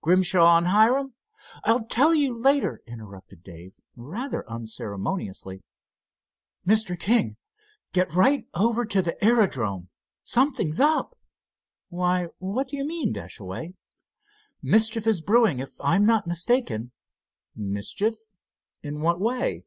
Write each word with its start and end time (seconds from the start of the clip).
Grimshaw 0.00 0.56
and 0.56 0.68
Hiram——" 0.68 1.12
"I'll 1.62 1.84
tell 1.84 2.14
you 2.14 2.32
later," 2.32 2.80
interrupted 2.86 3.42
Dave, 3.44 3.74
rather 3.94 4.50
unceremoniously. 4.50 5.62
"Mr. 6.66 6.98
King, 6.98 7.36
get 7.92 8.14
right 8.14 8.46
over 8.54 8.86
to 8.86 9.02
the 9.02 9.22
aerodrome. 9.22 9.90
Something's 10.22 10.80
up." 10.80 11.18
"Why, 11.90 12.28
what 12.38 12.68
do 12.68 12.78
you 12.78 12.86
mean, 12.86 13.12
Dashaway?" 13.12 13.74
"Mischief 14.62 15.06
is 15.06 15.20
brewing, 15.20 15.58
if 15.58 15.78
I'm 15.82 16.06
not 16.06 16.26
mistaken." 16.26 16.92
"Mischief? 17.54 18.14
In 18.82 19.02
what 19.02 19.20
way?" 19.20 19.64